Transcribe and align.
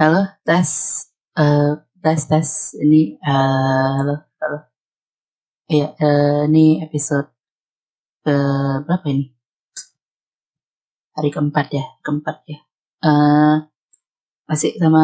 Halo, 0.00 0.20
tes, 0.44 0.70
eh 1.40 1.72
tes 2.04 2.20
tes 2.30 2.48
ini, 2.84 3.16
eh, 3.16 3.90
halo, 3.96 4.14
halo. 4.40 4.58
Iya, 5.72 5.86
eh, 6.04 6.40
ini 6.48 6.64
episode 6.84 7.28
ke 8.24 8.34
berapa 8.84 9.06
ini? 9.14 9.24
Hari 11.16 11.30
keempat 11.34 11.66
ya, 11.78 11.84
keempat 12.04 12.36
ya. 12.52 12.58
Eh, 13.08 13.54
masih 14.48 14.70
sama 14.76 15.02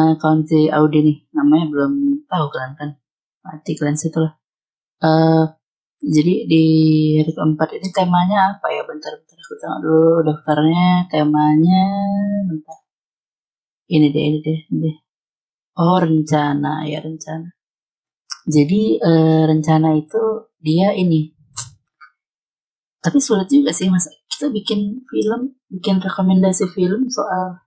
si 0.49 0.59
Audi 0.77 0.99
nih, 1.07 1.17
namanya 1.37 1.65
belum 1.73 1.93
tahu 2.29 2.45
kalian 2.53 2.73
kan? 2.79 2.89
Mati 3.45 3.71
kalian 3.73 3.97
situ 3.97 4.19
lah. 4.21 4.33
Eh, 5.07 5.43
jadi 6.15 6.33
di 6.51 6.63
hari 7.17 7.31
keempat 7.37 7.69
ini 7.81 7.89
temanya 7.97 8.37
apa 8.53 8.67
ya? 8.75 8.81
Bentar, 8.89 9.11
bentar 9.17 9.37
aku 9.41 9.55
tengok 9.61 9.79
dulu 9.85 10.09
daftarnya. 10.27 11.09
Temanya, 11.11 11.81
bentar. 12.49 12.82
Ini 13.93 14.09
deh, 14.09 14.23
ini 14.25 14.39
deh, 14.41 14.59
ini 14.73 14.77
deh. 14.89 14.97
Oh, 15.77 16.01
rencana 16.01 16.81
ya 16.89 16.97
rencana. 17.01 17.49
Jadi 18.49 18.97
eh, 18.97 19.43
rencana 19.45 19.93
itu 19.93 20.49
dia 20.57 20.97
ini. 20.97 21.29
Tapi 23.03 23.17
sulit 23.21 23.45
juga 23.53 23.69
sih 23.69 23.93
mas. 23.93 24.09
Kita 24.25 24.49
bikin 24.49 25.05
film, 25.05 25.53
bikin 25.69 26.01
rekomendasi 26.01 26.73
film 26.73 27.05
soal 27.13 27.61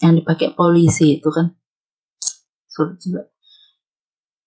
yang 0.00 0.16
dipakai 0.16 0.56
polisi 0.56 1.20
itu 1.20 1.28
kan 1.28 1.52
sulit 2.68 2.96
juga. 3.04 3.28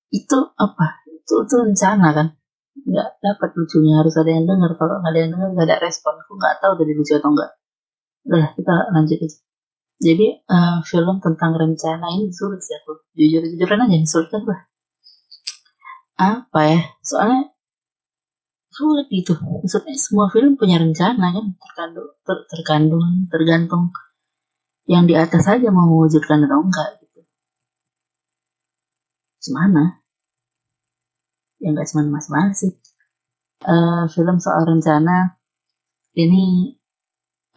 Itu 0.09 0.57
apa? 0.57 1.05
Itu 1.05 1.45
itu 1.45 1.55
rencana 1.57 2.07
kan? 2.17 2.27
Nggak 2.81 3.09
dapat 3.21 3.49
lucunya 3.53 4.01
harus 4.01 4.17
ada 4.17 4.31
yang 4.33 4.49
dengar. 4.49 4.73
Kalau 4.73 4.97
nggak 5.05 5.13
ada 5.13 5.19
yang 5.21 5.31
dengar 5.37 5.49
nggak 5.53 5.67
ada 5.69 5.77
respon. 5.85 6.17
Aku 6.17 6.33
nggak 6.33 6.57
tahu 6.57 6.73
tadi 6.81 6.91
lucu 6.97 7.13
atau 7.13 7.29
enggak. 7.29 7.51
Udah 8.25 8.49
kita 8.57 8.73
lanjut 8.93 9.19
aja. 9.21 9.48
Jadi 9.99 10.27
eh, 10.31 10.77
film 10.87 11.19
tentang 11.19 11.51
rencana 11.59 12.07
ini 12.15 12.31
sulit 12.31 12.63
sih 12.63 12.75
aku. 12.79 13.03
Jujur-jujuran 13.19 13.83
aja 13.83 13.97
sulit 14.07 14.31
lah. 14.31 14.61
Apa 16.19 16.59
ya? 16.71 16.81
Soalnya 17.03 17.51
sulit 18.71 19.07
gitu. 19.11 19.33
Maksudnya 19.35 19.95
semua 19.99 20.31
film 20.33 20.55
punya 20.55 20.79
rencana 20.79 21.25
kan 21.35 21.45
terkandung 21.59 22.09
ter, 22.25 22.37
terkandung 22.51 23.07
tergantung 23.31 23.83
yang 24.87 25.03
di 25.09 25.13
atas 25.19 25.45
saja 25.45 25.67
mau 25.69 25.85
mewujudkan 25.85 26.47
atau 26.47 26.63
enggak 26.63 26.89
gitu. 27.03 27.19
Gimana? 29.43 29.99
Ya 31.59 31.67
enggak 31.75 31.87
cuma 31.91 32.07
mas-mas 32.07 32.55
sih. 32.63 32.73
Eh, 33.67 34.03
film 34.15 34.39
soal 34.39 34.63
rencana 34.63 35.35
ini 36.15 36.73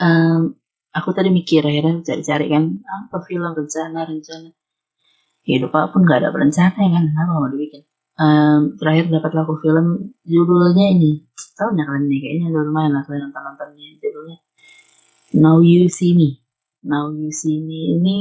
em, 0.02 0.58
aku 0.92 1.10
tadi 1.16 1.32
mikir 1.32 1.64
akhirnya 1.64 2.04
cari-cari 2.04 2.46
kan 2.52 2.64
apa 2.84 3.16
film 3.24 3.50
rencana 3.56 4.04
rencana. 4.04 4.50
Hidup 5.42 5.72
apa 5.74 5.90
pun 5.90 6.06
nggak 6.06 6.18
ada 6.22 6.30
berencana 6.30 6.78
ya 6.78 6.90
kan 6.92 7.04
kenapa 7.10 7.32
mau 7.34 7.50
dibikin? 7.50 7.82
Em, 8.12 8.76
terakhir 8.76 9.08
dapat 9.08 9.32
laku 9.32 9.54
film 9.58 9.86
judulnya 10.22 10.86
ini. 10.92 11.26
Tahu 11.56 11.68
nggak 11.74 11.86
kalian 11.88 12.04
nih 12.06 12.18
kayaknya 12.22 12.46
udah 12.52 12.62
lumayan 12.68 12.92
lah 12.94 13.02
kalian 13.08 13.22
nonton 13.28 13.42
nontonnya 13.42 13.86
judulnya. 13.98 14.38
Now 15.40 15.58
You 15.64 15.88
See 15.88 16.12
Me. 16.12 16.44
Now 16.84 17.10
You 17.10 17.32
See 17.32 17.58
Me 17.64 17.98
ini 17.98 18.18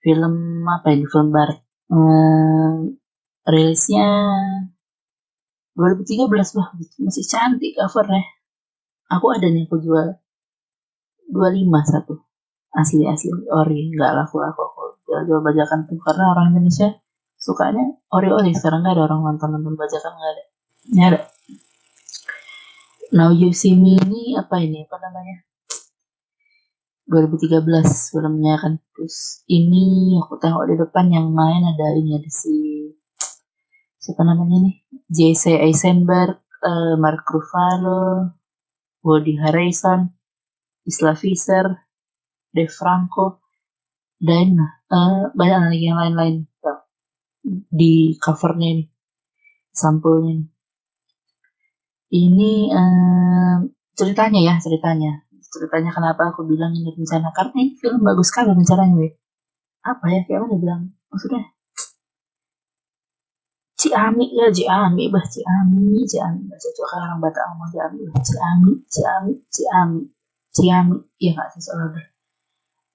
film 0.00 0.64
apa 0.64 0.94
ini? 0.94 1.04
Film 1.10 1.28
barat. 1.34 1.58
Em, 1.90 2.96
rilisnya 3.44 4.08
2013 5.74 6.56
bah 6.56 6.68
masih 7.02 7.24
cantik 7.26 7.74
covernya. 7.76 8.24
Aku 9.08 9.26
ada 9.32 9.48
nih 9.48 9.66
aku 9.66 9.80
jual 9.80 10.16
25 11.28 11.92
satu. 11.92 12.14
Asli 12.72 13.04
asli. 13.04 13.30
Ori 13.48 13.92
nggak 13.92 14.12
laku 14.16 14.40
laku 14.40 14.60
aku 14.64 14.80
jual 15.06 15.40
bajakan 15.40 15.88
tuh. 15.88 16.00
Karena 16.00 16.32
orang 16.32 16.52
Indonesia 16.52 16.92
sukanya 17.38 17.84
ori 18.12 18.28
ori 18.34 18.50
sekarang 18.52 18.82
nggak 18.82 18.98
ada 18.98 19.04
orang 19.08 19.20
nonton 19.24 19.48
nonton 19.56 19.74
bajakan 19.76 20.12
nggak 20.16 20.32
ada. 20.32 20.44
Nggak 20.88 21.08
ada. 21.12 21.20
Now 23.08 23.32
You 23.32 23.56
See 23.56 23.72
Me 23.72 23.96
ini 23.96 24.36
apa 24.36 24.60
ini? 24.60 24.84
Apa 24.84 25.00
namanya? 25.00 25.48
2013 27.08 27.64
filmnya 28.12 28.60
kan. 28.60 28.76
Terus 28.92 29.44
ini 29.48 30.12
aku 30.20 30.36
tengok 30.36 30.68
di 30.68 30.74
depan 30.76 31.08
yang 31.08 31.32
main 31.32 31.64
ada 31.64 31.96
ini 31.96 32.20
ada 32.20 32.28
si 32.28 32.88
siapa 33.96 34.24
namanya 34.24 34.64
nih 34.64 34.76
J.C. 35.12 35.60
Eisenberg 35.60 36.40
eh, 36.64 36.96
Mark 36.96 37.28
Ruffalo 37.28 38.32
Woody 39.04 39.36
Harrelson 39.36 40.17
Isla 40.88 41.12
Fisher 41.12 41.68
Dave 42.48 42.72
Franco 42.72 43.44
dan 44.16 44.56
eh, 44.88 45.22
banyak 45.36 45.58
lagi 45.68 45.84
yang 45.84 46.00
lain-lain. 46.00 46.36
Di 47.48 48.18
covernya 48.20 48.68
ini 48.76 48.84
sampulnya 49.72 50.32
ini 50.36 50.44
ini 52.12 52.50
eh, 52.72 53.56
ceritanya 53.94 54.40
ya 54.40 54.54
ceritanya. 54.56 55.28
Ceritanya 55.48 55.90
kenapa 55.96 56.32
aku 56.32 56.44
bilang 56.44 56.76
ini 56.76 56.92
rencana? 56.92 57.32
Karena 57.32 57.56
ini 57.56 57.72
film 57.80 58.04
bagus 58.04 58.28
sekali 58.28 58.52
rencananya 58.52 58.96
weh. 59.00 59.12
apa 59.80 60.04
ya 60.12 60.20
kayak 60.28 60.40
mana 60.44 60.56
bilang? 60.60 60.82
Maksudnya 61.08 61.42
Ciami 63.78 64.26
ya 64.34 64.50
Ciami 64.52 65.08
bah 65.08 65.24
Ciami 65.24 66.04
Ciami. 66.04 66.40
Bahasa 66.50 66.68
cocok 66.74 66.86
kan 66.90 67.00
orang 67.08 67.20
Batak 67.24 67.44
ngomong 67.48 67.70
Ciami 67.72 68.00
Ciami 68.20 68.72
Ciami 68.92 69.32
Ciami 69.48 70.02
Ciami. 70.54 70.96
Iya 71.20 71.30
nggak 71.36 71.48
sih 71.56 71.62
soalnya 71.64 71.88
bah 71.96 72.06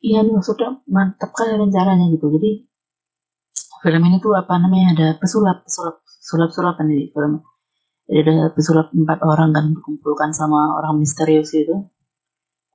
iya 0.04 0.20
nih 0.20 0.34
maksudnya 0.36 0.84
mantap 0.92 1.32
kali 1.32 1.56
rencananya 1.56 2.12
gitu. 2.12 2.28
Jadi 2.36 2.52
film 3.84 4.04
ini 4.08 4.18
tuh 4.20 4.36
apa 4.36 4.60
namanya 4.60 4.88
ada 4.96 5.08
pesulap 5.16 5.64
pesulap 5.64 6.04
sulap 6.08 6.52
sulapan 6.52 6.86
di 6.92 7.08
film. 7.16 7.40
Jadi 8.12 8.30
ada 8.36 8.52
pesulap 8.52 8.92
empat 8.92 9.24
orang 9.24 9.56
kan 9.56 9.72
dikumpulkan 9.72 10.36
sama 10.36 10.76
orang 10.76 11.00
misterius 11.00 11.56
itu. 11.56 11.88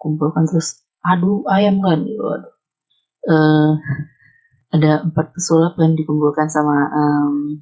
Kumpulkan 0.00 0.48
terus 0.48 0.88
adu 1.04 1.44
ayam 1.52 1.84
kan 1.84 2.00
waduh. 2.08 2.54
Eh 3.28 3.72
ada 4.72 5.04
empat 5.04 5.36
pesulap 5.36 5.76
kan 5.76 5.92
dikumpulkan 5.96 6.48
sama 6.48 6.88
em, 6.92 7.60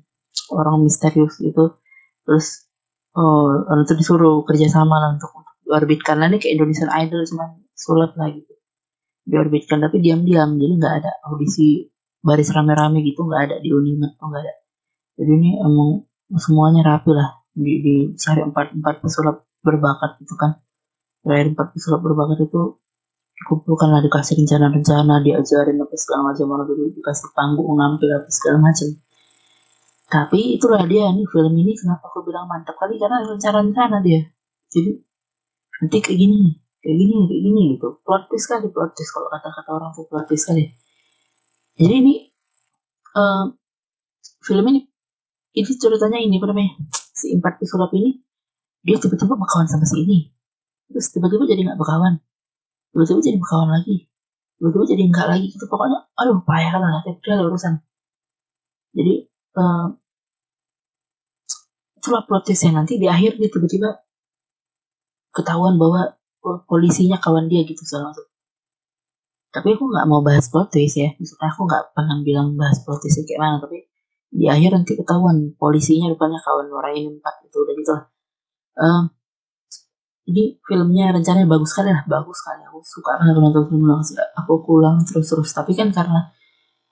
orang 0.55 0.79
misterius 0.87 1.43
itu. 1.43 1.75
Terus 2.23 2.71
oh 3.19 3.67
orang 3.67 3.83
itu 3.83 3.95
disuruh 3.99 4.47
kerjasama 4.47 4.95
lah 5.03 5.11
untuk 5.19 5.35
diorbitkan. 5.67 6.23
Lah 6.23 6.31
kayak 6.31 6.55
Indonesian 6.55 6.91
Idol 6.95 7.27
cuman 7.27 7.49
sulap 7.75 8.15
lah 8.15 8.31
gitu. 8.31 8.55
Diorbitkan 9.27 9.83
tapi 9.83 9.99
diam-diam. 9.99 10.55
Jadi 10.55 10.73
nggak 10.79 10.95
ada 11.03 11.11
audisi 11.27 11.91
baris 12.23 12.49
rame-rame 12.55 13.03
gitu. 13.03 13.27
Nggak 13.27 13.43
ada 13.51 13.57
di 13.59 13.75
Unimed 13.75 14.15
tuh 14.15 14.31
nggak 14.31 14.43
ada. 14.47 14.55
Jadi 15.19 15.31
ini 15.35 15.51
emang 15.59 16.07
semuanya 16.39 16.87
rapi 16.87 17.11
lah. 17.11 17.43
Di, 17.57 17.73
di 17.83 17.95
cari 18.15 18.47
empat 18.47 18.79
empat 18.79 18.95
pesulap 19.03 19.43
berbakat 19.67 20.23
gitu 20.23 20.39
kan. 20.39 20.63
Terakhir 21.27 21.59
empat 21.59 21.75
pesulap 21.75 22.01
berbakat 22.07 22.47
itu 22.47 22.79
dikumpulkan 23.37 23.93
lah 23.93 24.01
dikasih 24.01 24.41
rencana-rencana 24.41 25.21
diajarin 25.27 25.83
apa 25.83 25.95
segala 25.99 26.33
macam. 26.33 26.47
Orang 26.55 26.67
dulu 26.71 26.95
dikasih 26.95 27.35
panggung 27.35 27.75
nampil 27.75 28.15
apa 28.15 28.31
segala 28.31 28.63
macam. 28.63 28.95
Tapi 30.07 30.55
itulah 30.55 30.87
dia 30.87 31.11
nih 31.11 31.27
film 31.27 31.51
ini 31.59 31.75
kenapa 31.75 32.07
aku 32.07 32.23
bilang 32.23 32.47
mantap 32.47 32.79
kali? 32.79 32.95
Karena 32.95 33.27
rencana-rencana 33.27 33.99
dia. 34.07 34.23
Jadi 34.71 35.06
nanti 35.83 35.97
kayak 36.01 36.19
gini 36.19 36.67
kayak 36.87 36.97
gini 37.03 37.17
kayak 37.27 37.43
gini 37.43 37.63
gitu. 37.75 37.89
Plot 38.07 38.23
twist 38.31 38.47
kali 38.47 38.71
plot 38.71 38.91
twist. 38.95 39.11
Kalau 39.11 39.29
kata-kata 39.29 39.71
orang 39.75 39.91
tuh 39.91 40.07
plot 40.07 40.25
twist 40.31 40.47
kali. 40.47 40.71
Jadi 41.77 41.95
ini 41.99 42.15
eh, 43.19 43.45
film 44.47 44.65
ini 44.71 44.81
ini 45.57 45.73
ceritanya 45.75 46.19
ini 46.23 46.39
apa 46.39 46.47
namanya? 46.55 46.73
Si 46.95 47.35
empat 47.35 47.59
pesulap 47.59 47.91
ini 47.99 48.23
dia 48.87 48.97
tiba-tiba 49.03 49.35
berkawan 49.35 49.67
sama 49.67 49.83
si 49.83 50.07
ini. 50.07 50.31
Terus 50.87 51.11
tiba-tiba 51.11 51.43
jadi 51.51 51.67
nggak 51.67 51.79
berkawan. 51.81 52.23
Tiba-tiba 52.95 53.19
jadi 53.19 53.37
berkawan 53.43 53.69
lagi. 53.75 54.07
Tiba-tiba 54.57 54.85
jadi 54.87 55.03
enggak 55.03 55.27
lagi 55.27 55.47
gitu. 55.51 55.67
Pokoknya 55.67 56.07
aduh 56.15 56.39
payah 56.47 56.73
lah 56.79 57.03
dia 57.03 57.33
ada 57.35 57.45
urusan. 57.51 57.83
Jadi 58.95 59.15
eh, 59.59 59.87
itulah 61.99 62.23
plot 62.31 62.47
twistnya. 62.47 62.79
Nanti 62.79 62.95
di 63.03 63.11
akhir 63.11 63.43
dia 63.43 63.51
tiba-tiba 63.51 64.06
ketahuan 65.37 65.77
bahwa 65.77 66.17
oh, 66.41 66.65
polisinya 66.65 67.21
kawan 67.21 67.53
dia 67.53 67.61
gitu 67.69 67.85
macam 68.01 68.25
tapi 69.57 69.73
aku 69.73 69.89
nggak 69.89 70.05
mau 70.05 70.21
bahas 70.21 70.53
plot 70.53 70.69
twist 70.69 71.01
ya. 71.01 71.17
Maksudnya 71.17 71.49
aku 71.49 71.65
nggak 71.65 71.97
pernah 71.97 72.21
bilang 72.21 72.61
bahas 72.61 72.77
plot 72.85 73.01
twist 73.01 73.25
kayak 73.25 73.41
mana 73.41 73.57
tapi 73.57 73.89
di 74.29 74.45
akhir 74.53 74.77
nanti 74.77 74.93
ketahuan 75.01 75.57
polisinya 75.57 76.13
rupanya 76.13 76.37
kawan 76.45 76.69
orang 76.69 76.93
ini 76.93 77.09
empat 77.17 77.35
itu 77.49 77.57
udah 77.65 77.75
gitu 77.81 77.93
lah. 77.97 78.05
Em, 78.77 79.03
jadi 80.29 80.45
filmnya 80.61 81.05
rencananya 81.17 81.49
bagus 81.49 81.73
sekali 81.73 81.89
lah 81.89 82.05
bagus 82.05 82.37
sekali. 82.37 82.61
Aku 82.69 82.85
suka 82.85 83.17
banget 83.17 83.33
nonton 83.41 83.65
film 83.65 83.89
ulang 83.89 84.05
aku 84.37 84.53
ulang 84.77 85.01
terus 85.09 85.25
terus 85.25 85.51
tapi 85.57 85.73
kan 85.73 85.89
karena 85.89 86.21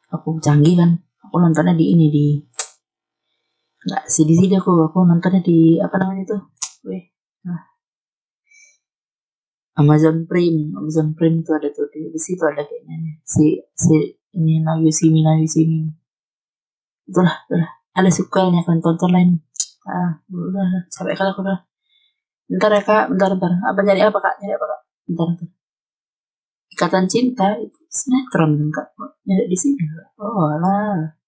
aku 0.08 0.40
canggih 0.40 0.81
kan 0.81 0.97
aku 1.20 1.37
nontonnya 1.44 1.76
di 1.76 1.93
ini 1.93 2.08
di 2.08 2.26
nggak 3.85 4.08
di 4.08 4.35
sini 4.40 4.56
aku 4.56 4.88
aku 4.88 5.05
nontonnya 5.05 5.44
di 5.44 5.76
apa 5.85 6.00
namanya 6.00 6.32
itu? 6.32 6.38
Weh 6.88 7.13
Amazon 9.75 10.26
Prime. 10.31 10.75
Amazon 10.79 11.19
Prime 11.19 11.43
itu 11.43 11.50
ada 11.50 11.69
tuh 11.75 11.91
di, 11.91 12.11
di 12.11 12.21
situ 12.21 12.43
ada 12.47 12.62
kayaknya 12.62 13.19
si 13.26 13.59
si 13.75 14.19
ini 14.35 14.62
Now 14.62 14.79
You 14.79 14.94
See 14.94 15.11
Me 15.11 15.23
See 15.47 15.67
Me 15.67 16.05
itulah 17.05 17.35
itulah. 17.49 17.71
Ada 17.94 18.11
sequelnya 18.11 18.67
kan 18.67 18.82
tonton 18.82 19.11
lain. 19.15 19.31
Ah 19.87 20.19
udah 20.32 20.88
sampai 20.91 21.15
kalau 21.15 21.37
udah. 21.38 21.62
Bentar 22.50 22.71
ya 22.75 22.82
kak. 22.82 23.05
Bentar 23.15 23.31
bentar. 23.37 23.53
Apa 23.71 23.81
jadi 23.87 24.11
apa 24.11 24.19
kak? 24.19 24.35
Jadi 24.43 24.53
apa 24.56 24.67
kak? 24.67 24.81
Bentar 25.06 25.26
bentar. 25.31 25.49
Ikatan 26.75 27.05
cinta 27.06 27.49
itu 27.62 27.79
sinetron 27.87 28.59
kan 28.59 28.71
kak? 28.75 28.88
Nyari 29.25 29.47
di 29.47 29.56
sini 29.56 29.79
oh 30.19 30.53
lah 30.59 31.24